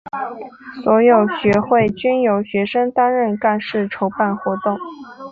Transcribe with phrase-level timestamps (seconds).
[0.83, 4.75] 所有学会均由学生担任干事筹办活动。